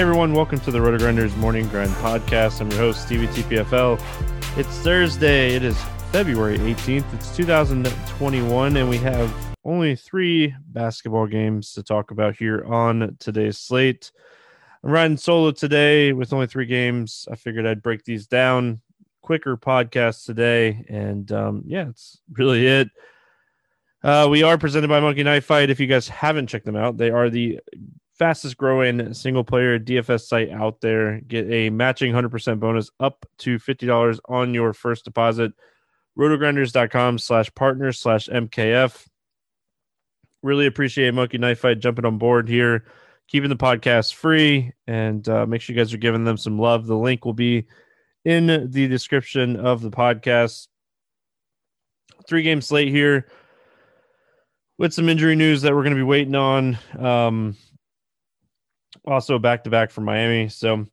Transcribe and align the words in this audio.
everyone. 0.00 0.32
Welcome 0.32 0.58
to 0.60 0.72
the 0.72 0.80
RotoGrinders 0.80 1.36
Morning 1.36 1.68
Grind 1.68 1.92
Podcast. 1.92 2.60
I'm 2.60 2.68
your 2.68 2.80
host, 2.80 3.02
Stevie 3.02 3.28
TPFL. 3.28 4.02
It's 4.58 4.68
Thursday. 4.80 5.54
It 5.54 5.62
is 5.62 5.80
February 6.10 6.58
18th. 6.58 7.14
It's 7.14 7.36
2021, 7.36 8.76
and 8.76 8.90
we 8.90 8.98
have 8.98 9.32
only 9.62 9.94
three 9.94 10.52
basketball 10.66 11.28
games 11.28 11.74
to 11.74 11.84
talk 11.84 12.10
about 12.10 12.34
here 12.34 12.64
on 12.64 13.16
today's 13.20 13.58
slate. 13.58 14.10
I'm 14.82 14.90
riding 14.90 15.16
solo 15.16 15.52
today 15.52 16.12
with 16.12 16.32
only 16.32 16.48
three 16.48 16.66
games. 16.66 17.28
I 17.30 17.36
figured 17.36 17.64
I'd 17.64 17.80
break 17.80 18.02
these 18.02 18.26
down. 18.26 18.80
Quicker 19.22 19.56
podcast 19.56 20.26
today, 20.26 20.84
and 20.88 21.30
um, 21.30 21.62
yeah, 21.66 21.88
it's 21.88 22.20
really 22.32 22.66
it. 22.66 22.88
Uh, 24.02 24.26
we 24.28 24.42
are 24.42 24.58
presented 24.58 24.88
by 24.88 24.98
Monkey 24.98 25.22
Knife 25.22 25.44
Fight. 25.44 25.70
If 25.70 25.78
you 25.78 25.86
guys 25.86 26.08
haven't 26.08 26.48
checked 26.48 26.66
them 26.66 26.76
out, 26.76 26.96
they 26.96 27.10
are 27.10 27.30
the 27.30 27.60
fastest 28.18 28.56
growing 28.56 29.12
single 29.12 29.44
player 29.44 29.78
DFS 29.78 30.26
site 30.26 30.50
out 30.50 30.80
there. 30.80 31.20
Get 31.20 31.50
a 31.50 31.70
matching 31.70 32.12
100% 32.12 32.60
bonus 32.60 32.90
up 33.00 33.26
to 33.38 33.58
$50 33.58 34.18
on 34.28 34.54
your 34.54 34.72
first 34.72 35.04
deposit. 35.04 35.52
Rotogrinders.com 36.18 37.18
slash 37.18 37.52
partners 37.54 37.98
slash 37.98 38.28
MKF. 38.28 39.06
Really 40.42 40.66
appreciate 40.66 41.12
Monkey 41.14 41.38
Knife 41.38 41.60
Fight 41.60 41.80
jumping 41.80 42.04
on 42.04 42.18
board 42.18 42.48
here, 42.48 42.84
keeping 43.28 43.48
the 43.48 43.56
podcast 43.56 44.14
free, 44.14 44.72
and 44.86 45.28
uh, 45.28 45.46
make 45.46 45.60
sure 45.60 45.74
you 45.74 45.80
guys 45.80 45.92
are 45.92 45.98
giving 45.98 46.24
them 46.24 46.36
some 46.36 46.58
love. 46.58 46.86
The 46.86 46.96
link 46.96 47.24
will 47.24 47.32
be 47.32 47.66
in 48.24 48.46
the 48.46 48.86
description 48.86 49.56
of 49.56 49.80
the 49.80 49.90
podcast. 49.90 50.68
Three 52.28 52.42
game 52.42 52.60
slate 52.60 52.88
here 52.88 53.26
with 54.78 54.94
some 54.94 55.08
injury 55.08 55.34
news 55.34 55.62
that 55.62 55.74
we're 55.74 55.82
going 55.82 55.94
to 55.94 56.00
be 56.00 56.02
waiting 56.02 56.34
on. 56.34 56.78
Um, 56.98 57.56
also, 59.04 59.38
back 59.38 59.64
to 59.64 59.70
back 59.70 59.90
from 59.90 60.04
Miami. 60.04 60.48
So 60.48 60.86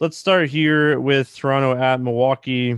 let's 0.00 0.16
start 0.16 0.48
here 0.48 0.98
with 1.00 1.34
Toronto 1.34 1.76
at 1.76 2.00
Milwaukee. 2.00 2.76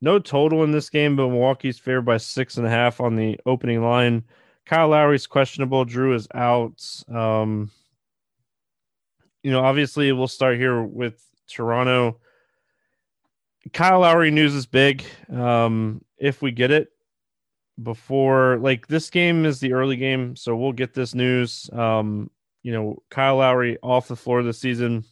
No 0.00 0.18
total 0.18 0.64
in 0.64 0.72
this 0.72 0.90
game, 0.90 1.16
but 1.16 1.28
Milwaukee's 1.28 1.78
favored 1.78 2.02
by 2.02 2.16
six 2.16 2.56
and 2.56 2.66
a 2.66 2.70
half 2.70 3.00
on 3.00 3.16
the 3.16 3.38
opening 3.46 3.82
line. 3.82 4.24
Kyle 4.66 4.88
Lowry's 4.88 5.26
questionable. 5.26 5.84
Jrue 5.84 6.14
is 6.14 6.28
out. 6.34 6.84
Um, 7.08 7.70
you 9.42 9.50
know, 9.50 9.60
obviously, 9.60 10.12
we'll 10.12 10.28
start 10.28 10.56
here 10.56 10.82
with 10.82 11.24
Toronto. 11.48 12.18
Kyle 13.72 14.00
Lowry 14.00 14.30
news 14.30 14.54
is 14.54 14.66
big. 14.66 15.04
Um, 15.32 16.04
if 16.18 16.42
we 16.42 16.50
get 16.50 16.70
it 16.70 16.88
before, 17.82 18.58
like 18.58 18.86
this 18.88 19.10
game 19.10 19.44
is 19.44 19.60
the 19.60 19.72
early 19.72 19.96
game, 19.96 20.36
so 20.36 20.56
we'll 20.56 20.72
get 20.72 20.94
this 20.94 21.14
news. 21.14 21.70
Um, 21.72 22.30
you 22.62 22.72
know, 22.72 23.02
Kyle 23.10 23.36
Lowry 23.36 23.78
off 23.82 24.08
the 24.08 24.16
floor 24.16 24.42
this 24.42 24.58
season. 24.58 25.04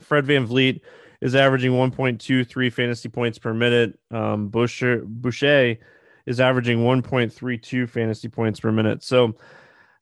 Fred 0.00 0.26
VanVleet 0.26 0.80
is 1.20 1.34
averaging 1.34 1.72
1.23 1.72 2.72
fantasy 2.72 3.08
points 3.08 3.38
per 3.38 3.52
minute. 3.52 3.98
Um, 4.10 4.48
Boucher, 4.48 5.02
Boucher 5.04 5.78
is 6.26 6.40
averaging 6.40 6.78
1.32 6.78 7.88
fantasy 7.88 8.28
points 8.28 8.60
per 8.60 8.70
minute. 8.70 9.02
So 9.02 9.34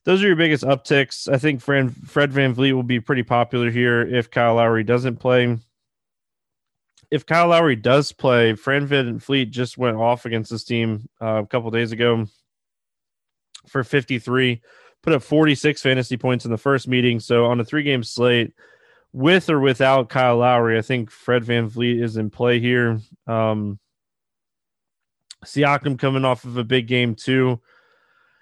those 0.05 0.23
are 0.23 0.27
your 0.27 0.37
biggest 0.37 0.65
upticks. 0.65 1.33
I 1.33 1.39
think 1.39 1.61
Fred, 1.61 1.91
Van 1.91 2.33
VanVleet 2.33 2.73
will 2.73 2.83
be 2.83 3.01
pretty 3.01 3.23
popular 3.23 3.71
here 3.71 4.03
if 4.03 4.31
Kyle 4.31 4.55
Lowry 4.55 4.85
doesn't 4.85 5.17
play. 5.17 5.59
If 7.11 7.25
Kyle 7.25 7.49
Lowry 7.49 7.77
does 7.77 8.13
play, 8.13 8.55
Fred 8.55 8.85
VanVleet 8.85 9.51
just 9.51 9.79
went 9.79 9.97
off 9.97 10.27
against 10.27 10.51
this 10.51 10.65
team 10.65 11.09
uh, 11.21 11.43
a 11.43 11.47
couple 11.47 11.71
days 11.71 11.93
ago 11.93 12.27
for 13.67 13.85
53 13.85 14.63
put 15.07 15.15
up 15.15 15.23
46 15.23 15.81
fantasy 15.81 16.17
points 16.17 16.45
in 16.45 16.51
the 16.51 16.59
first 16.59 16.89
meeting. 16.89 17.21
So 17.21 17.45
on 17.47 17.61
a 17.61 17.65
three 17.65 17.85
game 17.85 18.03
slate, 18.03 18.53
with 19.13 19.49
or 19.49 19.61
without 19.61 20.09
Kyle 20.09 20.39
Lowry, 20.39 20.77
I 20.77 20.83
think 20.83 21.13
Fred 21.13 21.45
VanVleet 21.45 22.03
is 22.03 22.17
in 22.17 22.29
play 22.29 22.59
here. 22.59 22.99
Um, 23.29 23.79
Siakam 25.45 25.97
coming 25.97 26.25
off 26.25 26.45
of 26.45 26.57
a 26.57 26.65
big 26.65 26.89
game 26.89 27.15
too. 27.15 27.61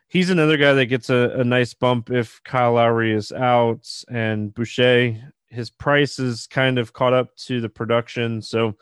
He's 0.09 0.31
another 0.31 0.57
guy 0.57 0.73
that 0.73 0.87
gets 0.87 1.11
a, 1.11 1.35
a 1.37 1.45
nice 1.45 1.75
bump 1.75 2.11
if 2.11 2.43
Kyle 2.45 2.73
Lowry 2.73 3.13
is 3.13 3.31
out, 3.31 3.87
and 4.09 4.53
Boucher, 4.55 5.33
his 5.49 5.69
price 5.69 6.19
is 6.19 6.47
kind 6.47 6.79
of 6.79 6.95
caught 6.95 7.13
up 7.13 7.37
to 7.37 7.61
the 7.61 7.69
production. 7.69 8.41
So 8.41 8.75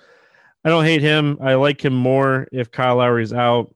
I 0.64 0.68
don't 0.68 0.84
hate 0.84 1.02
him. 1.02 1.36
I 1.42 1.54
like 1.54 1.84
him 1.84 1.94
more 1.94 2.46
if 2.52 2.70
Kyle 2.70 2.96
Lowry's 2.96 3.32
out 3.32 3.74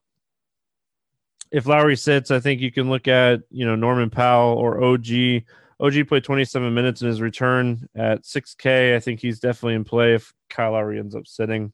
if 1.51 1.67
Lowry 1.67 1.97
sits, 1.97 2.31
I 2.31 2.41
think 2.41 2.61
you 2.61 2.73
can 2.73 2.89
look 2.89 3.09
at 3.09 3.41
you 3.51 3.67
know 3.67 3.77
Norman 3.77 4.11
Powell 4.11 4.57
or 4.57 4.83
OG. 4.83 5.43
OG 5.79 6.09
played 6.09 6.25
27 6.25 6.73
minutes 6.73 7.03
in 7.03 7.09
his 7.09 7.21
return 7.21 7.87
at 7.95 8.23
6K. 8.23 8.97
I 8.97 9.01
think 9.01 9.21
he's 9.21 9.41
definitely 9.41 9.75
in 9.75 9.85
play 9.85 10.15
if 10.15 10.33
Kyle 10.49 10.73
Lowry 10.73 10.99
ends 10.99 11.15
up 11.15 11.27
sitting. 11.27 11.73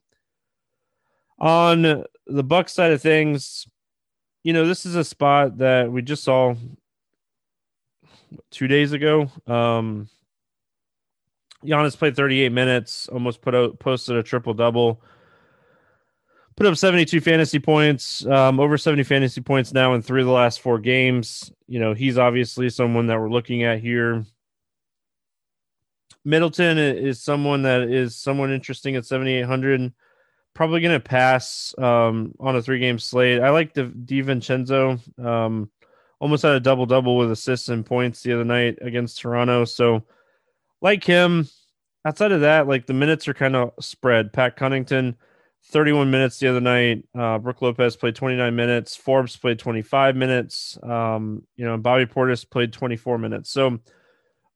On 1.39 2.03
the 2.27 2.43
Buck 2.43 2.67
side 2.69 2.91
of 2.91 3.01
things, 3.01 3.65
you 4.43 4.53
know 4.53 4.67
this 4.67 4.85
is 4.85 4.95
a 4.95 5.03
spot 5.03 5.57
that 5.59 5.91
we 5.91 6.01
just 6.01 6.23
saw 6.23 6.55
two 8.51 8.67
days 8.67 8.91
ago. 8.91 9.29
Um, 9.47 10.09
Giannis 11.63 11.97
played 11.97 12.15
38 12.15 12.51
minutes, 12.51 13.07
almost 13.07 13.41
put 13.41 13.55
out 13.55 13.79
posted 13.79 14.17
a 14.17 14.23
triple 14.23 14.53
double 14.53 15.01
put 16.55 16.65
up 16.65 16.77
72 16.77 17.21
fantasy 17.21 17.59
points, 17.59 18.25
um, 18.25 18.59
over 18.59 18.77
70 18.77 19.03
fantasy 19.03 19.41
points 19.41 19.73
now 19.73 19.93
in 19.93 20.01
three 20.01 20.21
of 20.21 20.27
the 20.27 20.33
last 20.33 20.61
four 20.61 20.79
games. 20.79 21.51
You 21.67 21.79
know, 21.79 21.93
he's 21.93 22.17
obviously 22.17 22.69
someone 22.69 23.07
that 23.07 23.19
we're 23.19 23.29
looking 23.29 23.63
at 23.63 23.79
here. 23.79 24.25
Middleton 26.25 26.77
is 26.77 27.21
someone 27.21 27.63
that 27.63 27.81
is 27.83 28.15
someone 28.15 28.51
interesting 28.51 28.95
at 28.95 29.05
7,800. 29.05 29.91
Probably 30.53 30.81
going 30.81 30.93
to 30.93 30.99
pass 30.99 31.73
um, 31.77 32.33
on 32.39 32.55
a 32.55 32.61
three 32.61 32.79
game 32.79 32.99
slate. 32.99 33.41
I 33.41 33.49
like 33.49 33.73
the 33.73 33.85
DiVincenzo. 33.85 34.99
Um, 35.23 35.69
almost 36.19 36.43
had 36.43 36.55
a 36.55 36.59
double 36.59 36.85
double 36.85 37.17
with 37.17 37.31
assists 37.31 37.69
and 37.69 37.85
points 37.85 38.21
the 38.21 38.33
other 38.33 38.45
night 38.45 38.77
against 38.81 39.19
Toronto. 39.19 39.65
So, 39.65 40.03
like 40.79 41.03
him, 41.03 41.49
outside 42.05 42.31
of 42.31 42.41
that, 42.41 42.67
like 42.67 42.85
the 42.85 42.93
minutes 42.93 43.27
are 43.27 43.33
kind 43.33 43.55
of 43.55 43.71
spread. 43.81 44.31
Pat 44.31 44.55
Connaughton, 44.55 45.15
31 45.65 46.11
minutes 46.11 46.39
the 46.39 46.47
other 46.47 46.61
night. 46.61 47.03
Uh, 47.17 47.37
Brook 47.39 47.61
Lopez 47.61 47.95
played 47.95 48.15
29 48.15 48.55
minutes. 48.55 48.95
Forbes 48.95 49.35
played 49.35 49.59
25 49.59 50.15
minutes. 50.15 50.77
Um, 50.83 51.43
you 51.55 51.65
know, 51.65 51.77
Bobby 51.77 52.05
Portis 52.05 52.47
played 52.47 52.73
24 52.73 53.17
minutes. 53.17 53.49
So 53.49 53.79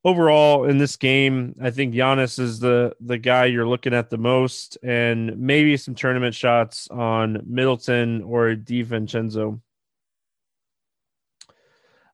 overall 0.03 0.66
in 0.66 0.78
this 0.78 0.96
game, 0.96 1.56
I 1.62 1.72
think 1.72 1.94
Giannis 1.94 2.40
is 2.40 2.59
the 2.59 2.96
the 3.00 3.17
guy 3.17 3.46
you're 3.46 3.67
looking 3.67 3.94
at 3.94 4.09
the 4.09 4.17
most, 4.17 4.78
and 4.84 5.38
maybe 5.38 5.78
some 5.78 5.96
tournament 5.96 6.35
shots 6.35 6.88
on 6.90 7.41
Middleton 7.46 8.22
or 8.23 8.56
DiVincenzo. 8.56 9.59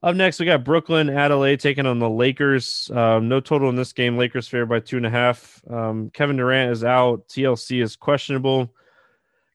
Up 0.01 0.15
next, 0.15 0.39
we 0.39 0.45
got 0.45 0.65
Brooklyn 0.65 1.09
at 1.09 1.31
LA 1.31 1.55
taking 1.55 1.85
on 1.85 1.99
the 1.99 2.09
Lakers. 2.09 2.91
Um, 2.93 3.29
no 3.29 3.39
total 3.39 3.69
in 3.69 3.77
this 3.77 3.93
game. 3.93 4.17
Lakers 4.17 4.49
favored 4.49 4.67
by 4.67 4.81
two 4.81 4.97
and 4.97 5.05
a 5.05 5.09
half. 5.09 5.61
Um, 5.69 6.09
Kevin 6.09 6.35
Durant 6.35 6.73
is 6.73 6.83
out. 6.83 7.25
TLC 7.29 7.81
is 7.81 7.95
questionable. 7.95 8.73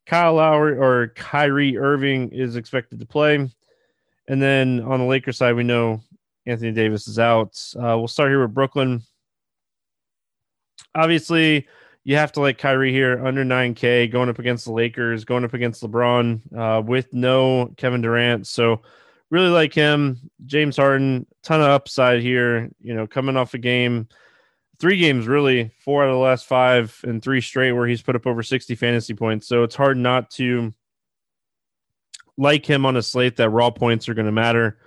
Kyle 0.09 0.35
Lowry 0.35 0.79
or 0.79 1.09
Kyrie 1.09 1.77
Irving 1.77 2.31
is 2.31 2.57
expected 2.57 2.99
to 2.99 3.07
play. 3.07 3.35
And 4.27 4.43
then 4.43 4.81
on 4.81 5.01
the 5.01 5.07
Lakers 5.07 5.37
side, 5.37 5.55
we 5.55 5.65
know 5.65 6.01
Anthony 6.47 6.73
Davis 6.73 7.07
is 7.09 7.19
out. 7.19 7.63
Uh, 7.77 7.99
we'll 7.99 8.09
start 8.09 8.31
here 8.31 8.41
with 8.41 8.55
Brooklyn. 8.55 9.03
Obviously, 10.95 11.69
you 12.05 12.17
have 12.17 12.33
to 12.33 12.41
like 12.41 12.57
Kyrie 12.57 12.91
here 12.91 13.25
under 13.25 13.45
9K 13.45 14.11
going 14.11 14.31
up 14.31 14.39
against 14.39 14.65
the 14.65 14.73
Lakers, 14.73 15.27
going 15.27 15.45
up 15.45 15.53
against 15.53 15.83
LeBron 15.83 16.41
uh, 16.57 16.81
with 16.81 17.13
no 17.13 17.75
Kevin 17.77 18.01
Durant. 18.01 18.47
So, 18.47 18.81
really 19.29 19.51
like 19.51 19.75
him. 19.75 20.19
James 20.47 20.79
Harden, 20.79 21.27
ton 21.43 21.61
of 21.61 21.69
upside 21.69 22.23
here, 22.23 22.71
you 22.81 22.95
know, 22.95 23.07
coming 23.07 23.37
off 23.37 23.53
a 23.53 23.59
game 23.59 24.09
three 24.81 24.99
games 24.99 25.27
really, 25.27 25.71
four 25.85 26.03
out 26.05 26.09
of 26.09 26.15
the 26.15 26.21
last 26.21 26.47
five 26.47 26.99
and 27.05 27.23
three 27.23 27.41
straight 27.41 27.73
where 27.73 27.87
he's 27.87 28.03
put 28.03 28.17
up 28.17 28.27
over 28.27 28.43
60 28.43 28.75
fantasy 28.75 29.15
points. 29.15 29.49
So 29.49 29.63
it's 29.63 29.75
hard 29.75 29.97
not 29.97 30.31
to 30.33 30.73
like 32.37 32.65
him 32.65 32.87
on 32.87 32.97
a 32.97 33.03
slate 33.03 33.37
that 33.37 33.51
raw 33.51 33.71
points 33.71 34.09
are 34.09 34.15
going 34.15 34.27
to 34.27 34.33
matter. 34.33 34.79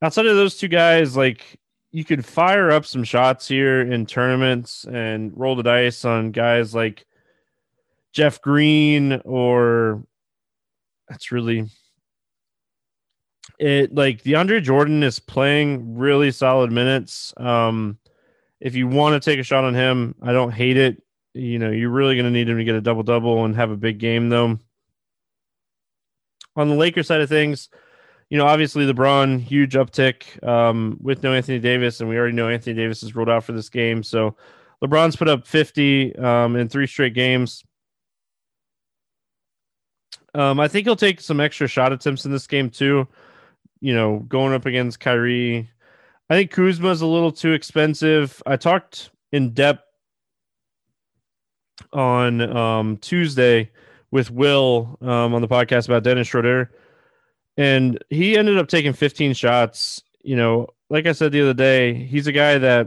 Outside 0.00 0.26
of 0.26 0.36
those 0.36 0.56
two 0.56 0.68
guys, 0.68 1.16
like 1.16 1.58
you 1.90 2.04
could 2.04 2.24
fire 2.24 2.70
up 2.70 2.86
some 2.86 3.04
shots 3.04 3.46
here 3.46 3.82
in 3.82 4.06
tournaments 4.06 4.84
and 4.84 5.32
roll 5.36 5.54
the 5.54 5.62
dice 5.62 6.04
on 6.04 6.30
guys 6.30 6.74
like 6.74 7.04
Jeff 8.12 8.40
Green 8.40 9.20
or 9.24 10.04
that's 11.08 11.30
really 11.30 11.66
it 13.58 13.94
like 13.94 14.22
DeAndre 14.22 14.62
Jordan 14.62 15.02
is 15.02 15.18
playing 15.18 15.96
really 15.96 16.30
solid 16.30 16.72
minutes. 16.72 17.34
Um 17.36 17.98
if 18.62 18.76
you 18.76 18.86
want 18.86 19.20
to 19.20 19.30
take 19.30 19.40
a 19.40 19.42
shot 19.42 19.64
on 19.64 19.74
him, 19.74 20.14
I 20.22 20.32
don't 20.32 20.52
hate 20.52 20.76
it. 20.76 21.02
You 21.34 21.58
know, 21.58 21.70
you're 21.70 21.90
really 21.90 22.14
going 22.14 22.26
to 22.26 22.30
need 22.30 22.48
him 22.48 22.58
to 22.58 22.64
get 22.64 22.76
a 22.76 22.80
double 22.80 23.02
double 23.02 23.44
and 23.44 23.56
have 23.56 23.72
a 23.72 23.76
big 23.76 23.98
game, 23.98 24.28
though. 24.28 24.58
On 26.54 26.68
the 26.68 26.76
Lakers 26.76 27.08
side 27.08 27.20
of 27.20 27.28
things, 27.28 27.68
you 28.30 28.38
know, 28.38 28.46
obviously 28.46 28.86
LeBron, 28.86 29.40
huge 29.40 29.74
uptick 29.74 30.46
um, 30.46 30.96
with 31.00 31.24
no 31.24 31.32
Anthony 31.32 31.58
Davis, 31.58 32.00
and 32.00 32.08
we 32.08 32.16
already 32.16 32.36
know 32.36 32.48
Anthony 32.48 32.76
Davis 32.76 33.02
is 33.02 33.16
ruled 33.16 33.30
out 33.30 33.42
for 33.42 33.52
this 33.52 33.68
game. 33.68 34.02
So 34.02 34.36
LeBron's 34.84 35.16
put 35.16 35.28
up 35.28 35.46
50 35.46 36.14
um, 36.16 36.54
in 36.54 36.68
three 36.68 36.86
straight 36.86 37.14
games. 37.14 37.64
Um, 40.34 40.60
I 40.60 40.68
think 40.68 40.86
he'll 40.86 40.94
take 40.94 41.20
some 41.20 41.40
extra 41.40 41.66
shot 41.66 41.92
attempts 41.92 42.24
in 42.24 42.30
this 42.30 42.46
game 42.46 42.70
too. 42.70 43.08
You 43.80 43.94
know, 43.94 44.20
going 44.28 44.54
up 44.54 44.66
against 44.66 45.00
Kyrie. 45.00 45.68
I 46.32 46.36
think 46.36 46.50
Kuzma's 46.50 47.02
a 47.02 47.06
little 47.06 47.30
too 47.30 47.52
expensive. 47.52 48.42
I 48.46 48.56
talked 48.56 49.10
in 49.32 49.52
depth 49.52 49.84
on 51.92 52.40
um, 52.56 52.96
Tuesday 52.96 53.70
with 54.10 54.30
Will 54.30 54.96
um, 55.02 55.34
on 55.34 55.42
the 55.42 55.48
podcast 55.48 55.88
about 55.88 56.04
Dennis 56.04 56.28
Schroeder, 56.28 56.70
and 57.58 58.02
he 58.08 58.38
ended 58.38 58.56
up 58.56 58.68
taking 58.68 58.94
15 58.94 59.34
shots. 59.34 60.02
You 60.22 60.36
know, 60.36 60.68
like 60.88 61.04
I 61.04 61.12
said 61.12 61.32
the 61.32 61.42
other 61.42 61.52
day, 61.52 61.92
he's 61.92 62.26
a 62.26 62.32
guy 62.32 62.56
that 62.56 62.86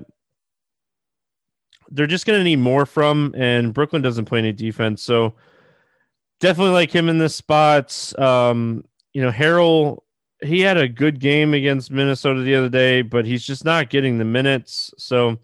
they're 1.92 2.08
just 2.08 2.26
going 2.26 2.40
to 2.40 2.44
need 2.44 2.56
more 2.56 2.88
from, 2.88 3.36
and 3.38 3.76
Brooklyn 3.76 4.02
doesn't 4.02 4.26
play 4.26 4.40
any 4.40 4.54
defense, 4.54 5.04
so 5.04 5.36
definitely 6.40 6.74
like 6.74 6.90
him 6.90 7.10
in 7.10 7.20
this 7.20 7.36
spot. 7.36 8.12
Um, 8.18 8.86
you 9.14 9.22
know, 9.22 9.30
Harrell, 9.30 10.00
he 10.46 10.62
had 10.62 10.78
a 10.78 10.88
good 10.88 11.20
game 11.20 11.54
against 11.54 11.92
Minnesota 11.92 12.42
the 12.42 12.56
other 12.56 12.70
day, 12.70 13.02
but 13.02 13.26
he's 13.26 13.46
just 13.46 13.66
not 13.66 13.90
getting 13.90 14.18
the 14.18 14.26
minutes. 14.26 14.94
So 14.98 15.38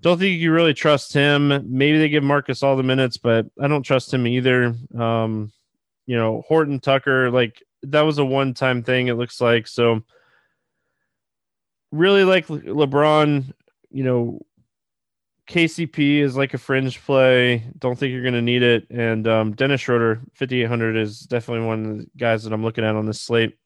don't 0.00 0.18
think 0.18 0.38
you 0.40 0.52
really 0.52 0.74
trust 0.74 1.12
him. 1.12 1.48
Maybe 1.66 1.98
they 1.98 2.08
give 2.08 2.22
Marc 2.22 2.48
Gasol 2.48 2.76
the 2.76 2.82
minutes, 2.82 3.16
but 3.16 3.46
I 3.60 3.68
don't 3.68 3.82
trust 3.82 4.12
him 4.12 4.26
either. 4.26 4.74
Um, 4.96 5.52
you 6.06 6.16
know, 6.16 6.42
Horton 6.46 6.80
Tucker, 6.80 7.30
like 7.30 7.62
that 7.82 8.02
was 8.02 8.18
a 8.18 8.24
one 8.24 8.54
time 8.54 8.82
thing, 8.82 9.08
it 9.08 9.14
looks 9.14 9.40
like. 9.40 9.66
So 9.66 10.02
really 11.92 12.24
like 12.24 12.46
LeBron, 12.46 13.52
you 13.90 14.04
know, 14.04 14.40
KCP 15.48 16.18
is 16.18 16.36
like 16.36 16.54
a 16.54 16.58
fringe 16.58 17.00
play. 17.04 17.64
Don't 17.78 17.98
think 17.98 18.12
you're 18.12 18.22
going 18.22 18.34
to 18.34 18.42
need 18.42 18.62
it. 18.62 18.88
And 18.90 19.26
um, 19.28 19.52
Dennis 19.52 19.80
Schroeder, 19.80 20.20
5,800 20.34 20.96
is 20.96 21.20
definitely 21.20 21.66
one 21.66 21.86
of 21.86 21.98
the 21.98 22.06
guys 22.16 22.44
that 22.44 22.52
I'm 22.52 22.64
looking 22.64 22.84
at 22.84 22.96
on 22.96 23.06
this 23.06 23.20
slate. 23.20 23.56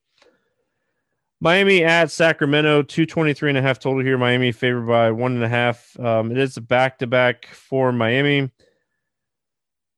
Miami 1.41 1.83
at 1.83 2.11
Sacramento, 2.11 2.83
223 2.83 3.51
and 3.51 3.59
a 3.59 3.63
half 3.63 3.79
total 3.79 4.03
here. 4.03 4.19
Miami 4.19 4.53
favored 4.53 4.87
by 4.87 5.11
one 5.11 5.33
and 5.33 5.45
a 5.45 5.49
half. 5.49 5.99
Um, 5.99 6.31
it 6.31 6.37
is 6.39 6.59
a 6.59 6.61
back 6.61 6.99
to 6.99 7.07
back 7.07 7.47
for 7.47 7.93
Miami. 7.93 8.51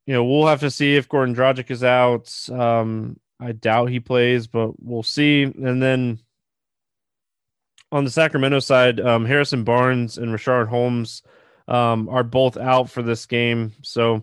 You 0.06 0.15
know, 0.15 0.25
we'll 0.25 0.47
have 0.47 0.61
to 0.61 0.71
see 0.71 0.94
if 0.97 1.09
Goran 1.09 1.35
Dragic 1.35 1.71
is 1.71 1.83
out. 1.83 2.33
Um, 2.50 3.19
I 3.41 3.53
doubt 3.53 3.91
he 3.91 3.99
plays, 3.99 4.47
but 4.47 4.81
we'll 4.81 5.03
see. 5.03 5.43
And 5.43 5.83
then 5.83 6.21
on 7.91 8.05
the 8.05 8.11
Sacramento 8.11 8.61
side, 8.61 9.00
um, 9.00 9.25
Harrison 9.25 9.65
Barnes 9.65 10.19
and 10.19 10.33
Richaun 10.33 10.69
Holmes 10.69 11.23
um, 11.67 12.09
are 12.09 12.25
both 12.25 12.56
out 12.56 12.88
for 12.88 13.03
this 13.03 13.27
game. 13.27 13.73
So 13.83 14.23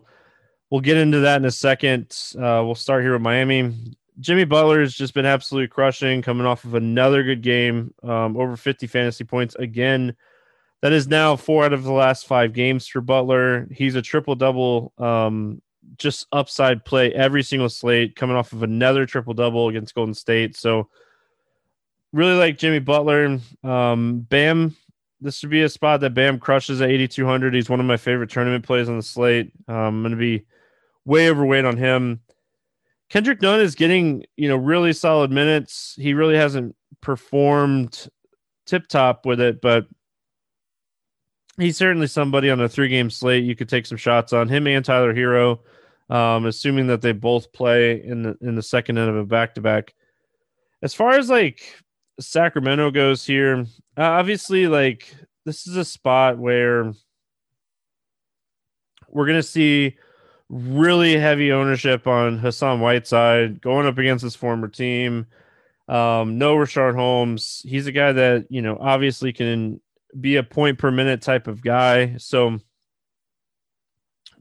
we'll 0.69 0.81
get 0.81 0.97
into 0.97 1.19
that 1.21 1.37
in 1.37 1.45
a 1.45 1.51
second. 1.51 2.15
Uh, 2.35 2.63
we'll 2.65 2.75
start 2.75 3.03
here 3.03 3.13
with 3.13 3.21
Miami. 3.21 3.73
Jimmy 4.19 4.43
Butler 4.43 4.81
has 4.81 4.93
just 4.93 5.13
been 5.13 5.25
absolutely 5.25 5.67
crushing, 5.67 6.21
coming 6.21 6.45
off 6.45 6.65
of 6.65 6.75
another 6.75 7.23
good 7.23 7.41
game, 7.41 7.93
um, 8.03 8.37
over 8.37 8.57
50 8.57 8.87
fantasy 8.87 9.23
points 9.23 9.55
again. 9.55 10.15
That 10.81 10.93
is 10.93 11.07
now 11.07 11.35
four 11.35 11.65
out 11.65 11.73
of 11.73 11.83
the 11.83 11.91
last 11.91 12.25
five 12.25 12.53
games 12.53 12.87
for 12.87 13.01
Butler. 13.01 13.67
He's 13.71 13.95
a 13.95 14.01
triple 14.01 14.35
double, 14.35 14.93
um, 14.97 15.61
just 15.97 16.27
upside 16.31 16.85
play 16.85 17.13
every 17.13 17.43
single 17.43 17.69
slate, 17.69 18.15
coming 18.15 18.35
off 18.35 18.53
of 18.53 18.63
another 18.63 19.05
triple 19.05 19.33
double 19.33 19.69
against 19.69 19.95
Golden 19.95 20.13
State. 20.13 20.55
So, 20.55 20.89
really 22.13 22.35
like 22.35 22.57
Jimmy 22.57 22.79
Butler. 22.79 23.39
Um, 23.63 24.21
Bam 24.21 24.75
this 25.21 25.41
would 25.41 25.49
be 25.49 25.63
a 25.63 25.69
spot 25.69 25.99
that 26.01 26.13
Bam 26.13 26.39
crushes 26.39 26.81
at 26.81 26.89
8,200. 26.89 27.53
He's 27.53 27.69
one 27.69 27.79
of 27.79 27.85
my 27.85 27.97
favorite 27.97 28.29
tournament 28.29 28.65
plays 28.65 28.87
on 28.87 28.97
the 28.97 29.03
slate. 29.03 29.51
Um, 29.67 29.75
I'm 29.75 30.01
going 30.01 30.11
to 30.11 30.17
be 30.17 30.45
way 31.05 31.29
overweight 31.29 31.65
on 31.65 31.77
him. 31.77 32.21
Kendrick 33.09 33.41
Nunn 33.41 33.59
is 33.59 33.75
getting, 33.75 34.23
you 34.37 34.47
know, 34.47 34.55
really 34.55 34.93
solid 34.93 35.31
minutes. 35.31 35.95
He 35.99 36.13
really 36.13 36.35
hasn't 36.35 36.75
performed 37.01 38.07
tip 38.65 38.87
top 38.87 39.25
with 39.25 39.39
it, 39.39 39.61
but 39.61 39.87
he's 41.57 41.77
certainly 41.77 42.07
somebody 42.07 42.49
on 42.49 42.61
a 42.61 42.69
three 42.69 42.87
game 42.87 43.09
slate 43.09 43.43
you 43.43 43.55
could 43.55 43.69
take 43.69 43.85
some 43.85 43.97
shots 43.97 44.31
on 44.31 44.47
him 44.47 44.67
and 44.67 44.85
Tyler 44.85 45.13
Herro, 45.13 45.59
Um, 46.09 46.45
assuming 46.45 46.87
that 46.87 47.01
they 47.01 47.11
both 47.11 47.51
play 47.51 48.03
in 48.03 48.23
the 48.23 48.37
in 48.41 48.55
the 48.55 48.61
second 48.61 48.97
end 48.97 49.09
of 49.09 49.15
a 49.15 49.25
back 49.25 49.55
to 49.55 49.61
back. 49.61 49.93
As 50.81 50.93
far 50.93 51.11
as 51.11 51.29
like 51.29 51.61
Sacramento 52.19 52.91
goes 52.91 53.25
here, 53.25 53.65
uh, 53.97 54.01
obviously, 54.01 54.67
like 54.67 55.13
this 55.45 55.67
is 55.67 55.75
a 55.75 55.85
spot 55.85 56.37
where 56.37 56.93
we're 59.09 59.25
to 59.35 59.43
see 59.43 59.97
really 60.49 61.17
heavy 61.17 61.51
ownership 61.51 62.07
on 62.07 62.39
Hassan 62.39 62.79
Whiteside 62.79 63.61
going 63.61 63.85
up 63.85 63.97
against 63.97 64.23
his 64.23 64.35
former 64.35 64.67
team. 64.67 65.27
Um, 65.87 66.37
no 66.37 66.55
Richaun 66.55 66.95
Holmes. 66.95 67.61
He's 67.65 67.87
a 67.87 67.91
guy 67.91 68.11
that, 68.11 68.47
you 68.49 68.61
know, 68.61 68.77
obviously 68.79 69.33
can 69.33 69.79
be 70.19 70.35
a 70.35 70.43
point 70.43 70.79
per 70.79 70.91
minute 70.91 71.21
type 71.21 71.47
of 71.47 71.63
guy. 71.63 72.17
So, 72.17 72.59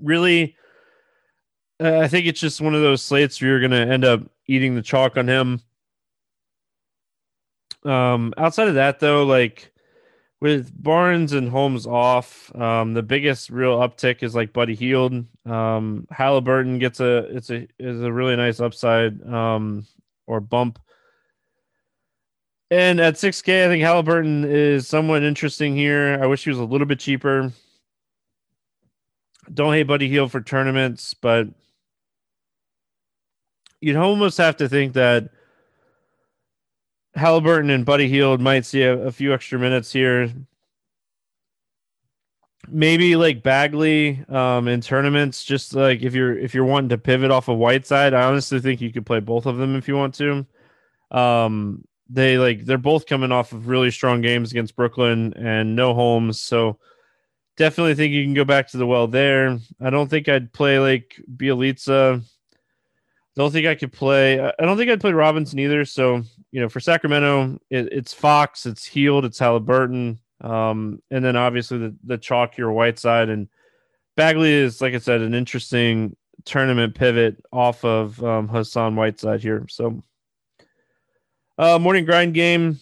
really, 0.00 0.56
uh, 1.80 1.98
I 1.98 2.08
think 2.08 2.26
it's 2.26 2.40
just 2.40 2.60
one 2.60 2.74
of 2.74 2.82
those 2.82 3.02
slates 3.02 3.40
where 3.40 3.50
you're 3.50 3.60
going 3.60 3.70
to 3.70 3.92
end 3.92 4.04
up 4.04 4.22
eating 4.46 4.74
the 4.74 4.82
chalk 4.82 5.16
on 5.16 5.28
him. 5.28 5.60
Um, 7.84 8.34
outside 8.36 8.68
of 8.68 8.74
that, 8.74 9.00
though, 9.00 9.24
like 9.24 9.72
with 10.40 10.70
Barnes 10.80 11.32
and 11.32 11.48
Holmes 11.48 11.86
off, 11.86 12.54
um, 12.54 12.94
the 12.94 13.02
biggest 13.02 13.50
real 13.50 13.78
uptick 13.78 14.22
is 14.22 14.34
like 14.34 14.52
Buddy 14.52 14.74
Hield. 14.74 15.24
Um, 15.44 16.06
Halliburton 16.10 16.78
gets 16.78 17.00
a 17.00 17.18
it's 17.36 17.50
a 17.50 17.66
is 17.78 18.02
a 18.02 18.12
really 18.12 18.36
nice 18.36 18.60
upside 18.60 19.20
um, 19.26 19.86
or 20.26 20.40
bump. 20.40 20.78
And 22.70 23.00
at 23.00 23.14
6K, 23.14 23.64
I 23.64 23.68
think 23.68 23.82
Halliburton 23.82 24.44
is 24.44 24.86
somewhat 24.86 25.22
interesting 25.22 25.74
here. 25.74 26.18
I 26.22 26.26
wish 26.26 26.44
he 26.44 26.50
was 26.50 26.58
a 26.58 26.64
little 26.64 26.86
bit 26.86 27.00
cheaper. 27.00 27.50
Don't 29.52 29.72
hate 29.72 29.84
Buddy 29.84 30.08
Hield 30.08 30.30
for 30.30 30.42
tournaments, 30.42 31.14
but 31.14 31.48
you'd 33.80 33.96
almost 33.96 34.36
have 34.36 34.58
to 34.58 34.68
think 34.68 34.92
that 34.92 35.30
Halliburton 37.14 37.70
and 37.70 37.84
Buddy 37.84 38.08
Hield 38.08 38.40
might 38.40 38.64
see 38.64 38.82
a, 38.82 39.06
a, 39.06 39.12
few 39.12 39.32
extra 39.32 39.58
minutes 39.58 39.92
here. 39.92 40.32
Maybe 42.68 43.16
like 43.16 43.42
Bagley 43.42 44.24
um, 44.28 44.68
in 44.68 44.80
tournaments, 44.80 45.44
just 45.44 45.74
like 45.74 46.02
if 46.02 46.14
you're 46.14 46.36
if 46.38 46.54
you're 46.54 46.64
wanting 46.64 46.90
to 46.90 46.98
pivot 46.98 47.30
off 47.30 47.48
of 47.48 47.56
Whiteside, 47.56 48.12
I 48.12 48.24
honestly 48.24 48.60
think 48.60 48.80
you 48.80 48.92
could 48.92 49.06
play 49.06 49.20
both 49.20 49.46
of 49.46 49.56
them 49.56 49.74
if 49.74 49.88
you 49.88 49.96
want 49.96 50.14
to. 50.16 50.46
Um, 51.10 51.84
they 52.10 52.36
like 52.36 52.64
they're 52.66 52.78
both 52.78 53.06
coming 53.06 53.32
off 53.32 53.52
of 53.52 53.68
really 53.68 53.90
strong 53.90 54.20
games 54.20 54.50
against 54.50 54.76
Brooklyn 54.76 55.32
and 55.34 55.76
no 55.76 55.94
Holmes, 55.94 56.40
so 56.40 56.78
definitely 57.56 57.94
think 57.94 58.12
you 58.12 58.24
can 58.24 58.34
go 58.34 58.44
back 58.44 58.68
to 58.68 58.76
the 58.76 58.86
well 58.86 59.06
there. 59.06 59.58
I 59.80 59.90
don't 59.90 60.08
think 60.08 60.28
I'd 60.28 60.52
play 60.52 60.78
like 60.78 61.20
Bjelica 61.36 62.22
don't 63.38 63.52
think 63.52 63.68
I 63.68 63.76
could 63.76 63.92
play. 63.92 64.40
I 64.40 64.52
don't 64.58 64.76
think 64.76 64.90
I'd 64.90 65.00
play 65.00 65.12
Robinson 65.12 65.60
either. 65.60 65.84
So 65.84 66.22
you 66.50 66.60
know, 66.60 66.68
for 66.68 66.80
Sacramento, 66.80 67.58
it, 67.70 67.88
it's 67.92 68.12
Fox, 68.12 68.66
it's 68.66 68.84
Hield, 68.84 69.24
it's 69.24 69.38
Halliburton, 69.38 70.18
um, 70.40 71.00
and 71.12 71.24
then 71.24 71.36
obviously 71.36 71.78
the 71.78 71.96
the 72.04 72.18
chalkier 72.18 72.72
Whiteside 72.74 73.28
and 73.28 73.48
Bagley 74.16 74.52
is 74.52 74.80
like 74.80 74.94
I 74.94 74.98
said, 74.98 75.20
an 75.20 75.34
interesting 75.34 76.16
tournament 76.44 76.96
pivot 76.96 77.36
off 77.52 77.84
of 77.84 78.22
um, 78.24 78.48
Hassan 78.48 78.96
Whiteside 78.96 79.40
here. 79.40 79.64
So, 79.68 80.02
uh, 81.58 81.78
morning 81.78 82.04
grind 82.04 82.34
game. 82.34 82.80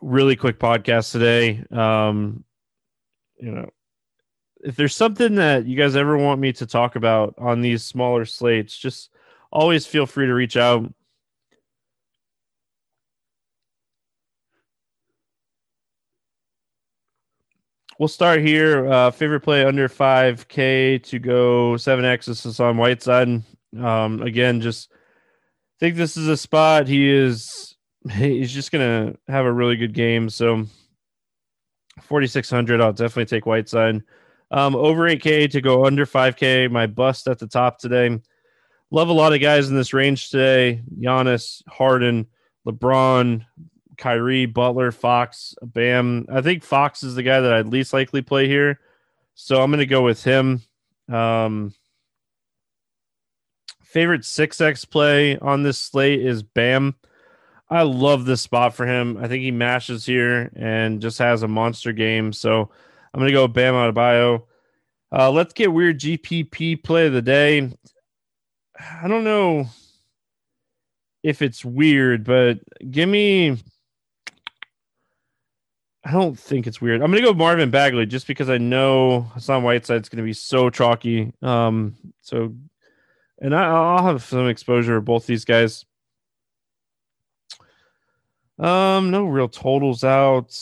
Really 0.00 0.36
quick 0.36 0.60
podcast 0.60 1.10
today. 1.10 1.64
Um, 1.72 2.44
you 3.40 3.50
know, 3.50 3.70
if 4.64 4.76
there's 4.76 4.94
something 4.94 5.36
that 5.36 5.66
you 5.66 5.76
guys 5.76 5.96
ever 5.96 6.16
want 6.16 6.40
me 6.40 6.52
to 6.54 6.66
talk 6.66 6.96
about 6.96 7.34
on 7.38 7.60
these 7.60 7.84
smaller 7.84 8.24
slates, 8.24 8.76
just 8.76 9.10
always 9.52 9.86
feel 9.86 10.06
free 10.06 10.26
to 10.26 10.34
reach 10.34 10.56
out. 10.56 10.92
We'll 17.98 18.08
start 18.08 18.40
here. 18.40 18.90
Uh, 18.90 19.10
favorite 19.10 19.40
play 19.40 19.64
under 19.64 19.88
5K 19.88 21.02
to 21.04 21.18
go 21.18 21.72
7X. 21.76 22.26
This 22.26 22.44
is 22.44 22.60
on 22.60 22.76
Whiteside. 22.76 23.42
Um, 23.78 24.20
again, 24.20 24.60
just 24.60 24.90
think 25.80 25.96
this 25.96 26.16
is 26.16 26.28
a 26.28 26.36
spot. 26.36 26.88
He 26.88 27.08
is 27.10 27.74
he's 28.12 28.52
just 28.52 28.70
gonna 28.70 29.14
have 29.28 29.46
a 29.46 29.52
really 29.52 29.76
good 29.76 29.94
game. 29.94 30.28
So 30.28 30.66
4600, 32.02 32.80
I'll 32.80 32.92
definitely 32.92 33.26
take 33.26 33.46
Whiteside. 33.46 34.02
Um, 34.50 34.76
over 34.76 35.02
8K 35.02 35.50
to 35.50 35.60
go 35.60 35.86
under 35.86 36.06
5K. 36.06 36.70
My 36.70 36.86
bust 36.86 37.26
at 37.28 37.38
the 37.38 37.46
top 37.46 37.78
today. 37.78 38.20
Love 38.90 39.08
a 39.08 39.12
lot 39.12 39.32
of 39.32 39.40
guys 39.40 39.68
in 39.68 39.76
this 39.76 39.92
range 39.92 40.30
today. 40.30 40.82
Giannis, 41.00 41.62
Harden, 41.68 42.26
LeBron, 42.66 43.44
Kyrie, 43.96 44.46
Butler, 44.46 44.92
Fox, 44.92 45.54
Bam. 45.62 46.26
I 46.30 46.40
think 46.40 46.62
Fox 46.62 47.02
is 47.02 47.14
the 47.14 47.22
guy 47.22 47.40
that 47.40 47.52
I'd 47.52 47.66
least 47.66 47.92
likely 47.92 48.22
play 48.22 48.46
here. 48.46 48.80
So 49.34 49.60
I'm 49.60 49.70
going 49.70 49.80
to 49.80 49.86
go 49.86 50.02
with 50.02 50.22
him. 50.22 50.62
Um, 51.08 51.74
favorite 53.82 54.22
6X 54.22 54.88
play 54.88 55.38
on 55.38 55.62
this 55.62 55.78
slate 55.78 56.20
is 56.24 56.42
Bam. 56.42 56.94
I 57.68 57.82
love 57.82 58.24
this 58.24 58.42
spot 58.42 58.74
for 58.74 58.86
him. 58.86 59.16
I 59.16 59.26
think 59.26 59.42
he 59.42 59.50
mashes 59.50 60.06
here 60.06 60.52
and 60.54 61.02
just 61.02 61.18
has 61.18 61.42
a 61.42 61.48
monster 61.48 61.92
game. 61.92 62.32
So 62.32 62.70
I'm 63.16 63.20
going 63.20 63.28
to 63.28 63.32
go 63.32 63.48
Bam 63.48 63.72
Adebayo. 63.72 64.42
Uh, 65.10 65.30
let's 65.30 65.54
get 65.54 65.72
weird 65.72 65.98
GPP 65.98 66.84
play 66.84 67.06
of 67.06 67.14
the 67.14 67.22
day. 67.22 67.72
I 68.78 69.08
don't 69.08 69.24
know 69.24 69.70
if 71.22 71.40
it's 71.40 71.64
weird, 71.64 72.24
but 72.24 72.58
give 72.90 73.08
me. 73.08 73.56
I 76.04 76.12
don't 76.12 76.38
think 76.38 76.66
it's 76.66 76.82
weird. 76.82 77.00
I'm 77.00 77.10
gonna 77.10 77.22
go 77.22 77.32
Marvin 77.32 77.70
Bagley 77.70 78.04
just 78.04 78.26
because 78.26 78.50
I 78.50 78.58
know 78.58 79.22
Hassan 79.32 79.62
Whiteside's 79.62 80.10
gonna 80.10 80.22
be 80.22 80.34
so 80.34 80.68
chalky. 80.68 81.32
Um, 81.40 81.96
so, 82.20 82.54
and 83.40 83.56
I, 83.56 83.64
I'll 83.64 84.04
have 84.04 84.22
some 84.22 84.46
exposure 84.46 84.96
of 84.96 85.06
both 85.06 85.26
these 85.26 85.46
guys. 85.46 85.86
Um, 88.58 89.10
no 89.10 89.24
real 89.24 89.48
totals 89.48 90.04
out. 90.04 90.54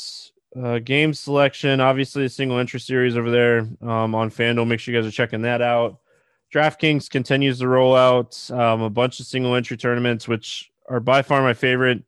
Uh, 0.60 0.78
game 0.78 1.12
selection, 1.12 1.80
obviously 1.80 2.24
a 2.24 2.28
single 2.28 2.58
entry 2.58 2.78
series 2.78 3.16
over 3.16 3.30
there 3.30 3.60
um, 3.82 4.14
on 4.14 4.30
FanDuel. 4.30 4.68
Make 4.68 4.78
sure 4.78 4.94
you 4.94 5.00
guys 5.00 5.08
are 5.08 5.14
checking 5.14 5.42
that 5.42 5.60
out. 5.60 5.98
DraftKings 6.52 7.10
continues 7.10 7.58
to 7.58 7.66
roll 7.66 7.96
out 7.96 8.38
um, 8.52 8.82
a 8.82 8.90
bunch 8.90 9.18
of 9.18 9.26
single 9.26 9.56
entry 9.56 9.76
tournaments, 9.76 10.28
which 10.28 10.70
are 10.88 11.00
by 11.00 11.22
far 11.22 11.42
my 11.42 11.54
favorite. 11.54 12.04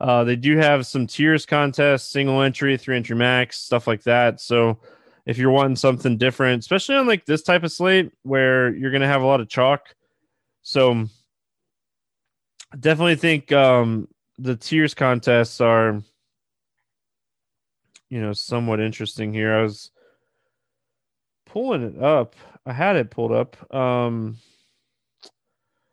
Uh, 0.00 0.24
they 0.24 0.36
do 0.36 0.56
have 0.56 0.86
some 0.86 1.06
tiers 1.06 1.44
contests, 1.44 2.08
single 2.08 2.40
entry, 2.40 2.78
three 2.78 2.96
entry 2.96 3.16
max, 3.16 3.58
stuff 3.58 3.86
like 3.86 4.02
that. 4.04 4.40
So 4.40 4.80
if 5.26 5.36
you're 5.36 5.50
wanting 5.50 5.76
something 5.76 6.16
different, 6.16 6.60
especially 6.60 6.96
on 6.96 7.06
like 7.06 7.26
this 7.26 7.42
type 7.42 7.64
of 7.64 7.72
slate 7.72 8.10
where 8.22 8.74
you're 8.74 8.90
going 8.90 9.02
to 9.02 9.06
have 9.06 9.20
a 9.20 9.26
lot 9.26 9.42
of 9.42 9.48
chalk, 9.50 9.94
so 10.62 11.06
definitely 12.78 13.16
think 13.16 13.52
um, 13.52 14.08
the 14.38 14.56
tiers 14.56 14.94
contests 14.94 15.60
are, 15.60 16.00
you 18.10 18.20
know, 18.20 18.32
somewhat 18.32 18.80
interesting 18.80 19.32
here. 19.32 19.54
I 19.54 19.62
was 19.62 19.90
pulling 21.46 21.82
it 21.82 22.02
up. 22.02 22.36
I 22.66 22.72
had 22.72 22.96
it 22.96 23.10
pulled 23.10 23.32
up. 23.32 23.74
Um, 23.74 24.36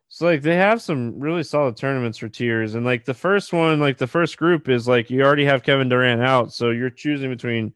so 0.09 0.25
like 0.25 0.41
they 0.41 0.55
have 0.55 0.81
some 0.81 1.19
really 1.19 1.43
solid 1.43 1.77
tournaments 1.77 2.17
for 2.17 2.27
tiers, 2.27 2.73
and 2.73 2.83
like 2.83 3.05
the 3.05 3.13
first 3.13 3.53
one, 3.53 3.79
like 3.79 3.99
the 3.99 4.07
first 4.07 4.37
group 4.37 4.67
is 4.67 4.87
like 4.87 5.11
you 5.11 5.21
already 5.23 5.45
have 5.45 5.61
Kevin 5.61 5.89
Durant 5.89 6.21
out, 6.21 6.51
so 6.51 6.71
you're 6.71 6.89
choosing 6.89 7.29
between 7.29 7.73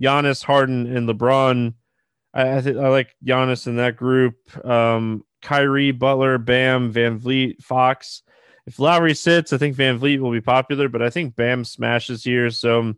Giannis, 0.00 0.42
Harden, 0.42 0.94
and 0.94 1.08
LeBron. 1.08 1.72
I 2.34 2.56
I, 2.56 2.60
th- 2.60 2.76
I 2.76 2.88
like 2.88 3.14
Giannis 3.24 3.68
in 3.68 3.76
that 3.76 3.96
group. 3.96 4.34
Um, 4.66 5.24
Kyrie, 5.40 5.92
Butler, 5.92 6.38
Bam, 6.38 6.92
VanVleet, 6.92 7.62
Fox. 7.62 8.22
If 8.66 8.80
Lowry 8.80 9.14
sits, 9.14 9.52
I 9.52 9.58
think 9.58 9.76
VanVleet 9.76 10.18
will 10.18 10.32
be 10.32 10.40
popular, 10.40 10.88
but 10.88 11.02
I 11.02 11.10
think 11.10 11.36
Bam 11.36 11.64
smashes 11.64 12.24
here, 12.24 12.50
so 12.50 12.94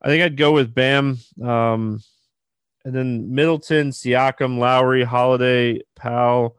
I 0.00 0.08
think 0.08 0.22
I'd 0.22 0.36
go 0.36 0.52
with 0.52 0.74
Bam. 0.74 1.18
Um, 1.42 2.00
and 2.84 2.94
then 2.94 3.34
Middleton, 3.34 3.90
Siakam, 3.90 4.58
Lowry, 4.58 5.04
Holiday, 5.04 5.80
Powell. 5.96 6.56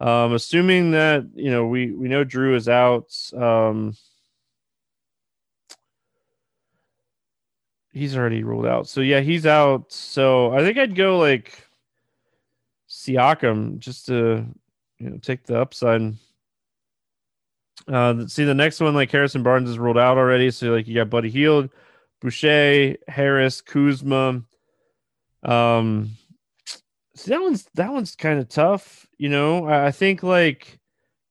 Um, 0.00 0.32
assuming 0.32 0.92
that 0.92 1.26
you 1.34 1.50
know 1.50 1.66
we 1.66 1.90
we 1.90 2.08
know 2.08 2.24
Jrue 2.24 2.54
is 2.54 2.68
out. 2.68 3.14
Um, 3.36 3.96
he's 7.92 8.16
already 8.16 8.44
ruled 8.44 8.66
out. 8.66 8.88
So 8.88 9.00
yeah, 9.00 9.20
he's 9.20 9.44
out. 9.44 9.92
So 9.92 10.52
I 10.52 10.60
think 10.60 10.78
I'd 10.78 10.94
go 10.94 11.18
like 11.18 11.66
Siakam 12.88 13.78
just 13.78 14.06
to 14.06 14.46
you 14.98 15.10
know 15.10 15.18
take 15.18 15.44
the 15.46 15.60
upside. 15.60 16.14
Uh, 17.86 18.26
see 18.26 18.44
the 18.44 18.54
next 18.54 18.80
one 18.80 18.94
like 18.94 19.10
Harrison 19.10 19.42
Barnes 19.42 19.70
is 19.70 19.78
ruled 19.78 19.98
out 19.98 20.18
already. 20.18 20.50
So 20.50 20.68
like 20.68 20.86
you 20.86 20.94
got 20.94 21.10
Buddy 21.10 21.30
Hield, 21.30 21.70
Boucher, 22.20 22.96
Harris, 23.06 23.60
Kuzma. 23.60 24.42
Um, 25.42 26.10
that 27.26 27.40
one's 27.40 27.68
that 27.74 27.92
one's 27.92 28.14
kind 28.14 28.38
of 28.38 28.48
tough. 28.48 29.06
You 29.18 29.28
know, 29.28 29.66
I, 29.66 29.86
I 29.86 29.90
think 29.90 30.22
like 30.22 30.78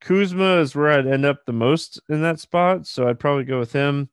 Kuzma 0.01 0.57
is 0.59 0.75
where 0.75 0.91
I'd 0.91 1.07
end 1.07 1.25
up 1.25 1.45
the 1.45 1.53
most 1.53 1.99
in 2.09 2.21
that 2.21 2.39
spot, 2.39 2.87
so 2.87 3.07
I'd 3.07 3.19
probably 3.19 3.43
go 3.43 3.59
with 3.59 3.73
him. 3.73 4.09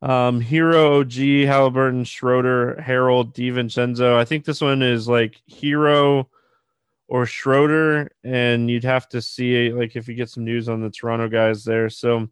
Um, 0.00 0.40
Herro, 0.40 1.00
OG, 1.00 1.46
Halliburton, 1.46 2.04
Schroeder, 2.04 2.76
Harrell, 2.80 3.32
DiVincenzo. 3.32 4.16
I 4.16 4.24
think 4.24 4.44
this 4.44 4.60
one 4.60 4.82
is 4.82 5.06
like 5.06 5.40
Herro 5.48 6.26
or 7.06 7.24
Schroeder, 7.24 8.10
and 8.24 8.68
you'd 8.68 8.84
have 8.84 9.08
to 9.10 9.22
see 9.22 9.72
like 9.72 9.94
if 9.94 10.08
you 10.08 10.14
get 10.14 10.30
some 10.30 10.44
news 10.44 10.68
on 10.68 10.80
the 10.80 10.90
Toronto 10.90 11.28
guys 11.28 11.64
there. 11.64 11.88
So, 11.88 12.28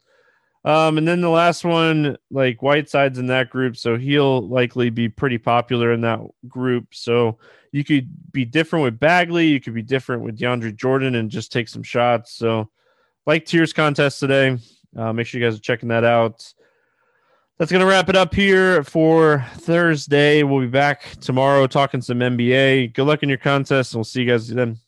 um, 0.64 0.99
and 0.99 1.07
then 1.07 1.21
the 1.21 1.31
last 1.31 1.64
one, 1.64 2.17
like 2.31 2.62
Whiteside's 2.62 3.19
in 3.19 3.26
that 3.29 3.50
group, 3.50 3.76
so 3.76 3.97
he'll 3.97 4.47
likely 4.49 4.90
be 4.90 5.09
pretty 5.09 5.38
popular 5.38 5.93
in 5.93 6.00
that 6.02 6.21
group. 6.49 6.88
So 6.93 7.38
you 7.73 7.85
could 7.85 8.09
be 8.33 8.45
different 8.45 8.85
with 8.85 8.99
Bagley, 8.99 9.47
you 9.47 9.61
could 9.61 9.75
be 9.75 9.83
different 9.83 10.23
with 10.23 10.38
DeAndre 10.38 10.75
Jordan, 10.75 11.14
and 11.14 11.31
just 11.31 11.52
take 11.52 11.69
some 11.69 11.83
shots. 11.83 12.33
So, 12.33 12.71
like 13.26 13.47
Tiers 13.47 13.73
contest 13.73 14.21
today. 14.21 14.59
Uh, 14.97 15.12
make 15.12 15.26
sure 15.26 15.40
you 15.40 15.47
guys 15.47 15.57
are 15.57 15.62
checking 15.62 15.88
that 15.90 16.02
out 16.02 16.52
that's 17.61 17.71
going 17.71 17.81
to 17.81 17.87
wrap 17.87 18.09
it 18.09 18.17
up 18.17 18.35
here 18.35 18.83
for 18.85 19.45
Thursday. 19.57 20.43
We'll 20.43 20.62
be 20.62 20.67
back 20.67 21.02
tomorrow 21.21 21.67
talking 21.67 22.00
some 22.00 22.21
NBA. 22.21 22.95
Good 22.95 23.05
luck 23.05 23.23
in 23.23 23.29
your 23.29 23.37
contest, 23.37 23.93
and 23.93 23.99
we'll 23.99 24.05
see 24.05 24.23
you 24.23 24.29
guys 24.29 24.49
then. 24.49 24.79